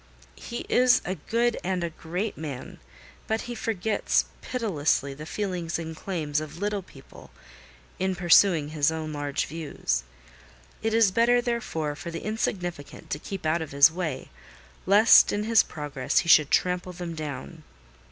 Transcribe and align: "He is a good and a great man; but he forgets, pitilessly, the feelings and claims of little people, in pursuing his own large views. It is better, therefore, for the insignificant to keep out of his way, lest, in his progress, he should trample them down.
"He 0.39 0.65
is 0.67 0.99
a 1.05 1.13
good 1.13 1.59
and 1.63 1.83
a 1.83 1.91
great 1.91 2.35
man; 2.35 2.79
but 3.27 3.41
he 3.41 3.53
forgets, 3.53 4.25
pitilessly, 4.41 5.13
the 5.13 5.27
feelings 5.27 5.77
and 5.77 5.95
claims 5.95 6.39
of 6.41 6.57
little 6.57 6.81
people, 6.81 7.29
in 7.99 8.15
pursuing 8.15 8.69
his 8.69 8.91
own 8.91 9.13
large 9.13 9.45
views. 9.45 10.01
It 10.81 10.95
is 10.95 11.11
better, 11.11 11.39
therefore, 11.39 11.95
for 11.95 12.09
the 12.09 12.25
insignificant 12.25 13.11
to 13.11 13.19
keep 13.19 13.45
out 13.45 13.61
of 13.61 13.73
his 13.73 13.91
way, 13.91 14.29
lest, 14.87 15.31
in 15.31 15.43
his 15.43 15.61
progress, 15.61 16.17
he 16.25 16.29
should 16.29 16.49
trample 16.49 16.93
them 16.93 17.13
down. 17.13 17.61